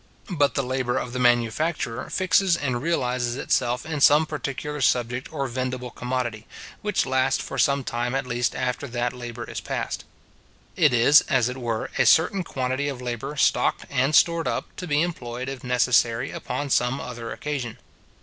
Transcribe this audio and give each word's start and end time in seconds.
But 0.31 0.55
the 0.55 0.63
labour 0.63 0.97
of 0.97 1.13
the 1.13 1.19
manufacturer 1.19 2.09
fixes 2.09 2.57
and 2.57 2.81
realizes 2.81 3.35
itself 3.35 3.85
in 3.85 4.01
some 4.01 4.25
particular 4.25 4.81
subject 4.81 5.31
or 5.31 5.47
vendible 5.47 5.91
commodity, 5.93 6.47
which 6.81 7.05
lasts 7.05 7.43
for 7.43 7.59
some 7.59 7.83
time 7.83 8.15
at 8.15 8.25
least 8.25 8.55
after 8.55 8.87
that 8.87 9.13
labour 9.13 9.43
is 9.47 9.61
past. 9.61 10.03
It 10.75 10.91
is, 10.91 11.21
as 11.29 11.49
it 11.49 11.57
were, 11.57 11.91
a 11.99 12.07
certain 12.07 12.43
quantity 12.43 12.87
of 12.87 12.99
labour 12.99 13.35
stocked 13.35 13.85
and 13.91 14.15
stored 14.15 14.47
up, 14.47 14.75
to 14.77 14.87
be 14.87 15.03
employed, 15.03 15.47
if 15.47 15.63
necessary, 15.63 16.31
upon 16.31 16.71
some 16.71 16.99
other 16.99 17.31
occasion. 17.31 17.77